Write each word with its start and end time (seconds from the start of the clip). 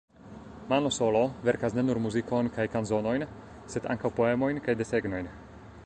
Mano 0.71 0.89
Solo 0.97 1.21
verkas 1.49 1.75
ne 1.79 1.83
nur 1.89 1.99
muzikon 2.05 2.49
kaj 2.57 2.65
kanzonojn 2.77 3.27
sed 3.75 3.87
ankaŭ 3.97 4.13
poemojn 4.23 4.65
kaj 4.69 4.77
desegnojn. 4.83 5.33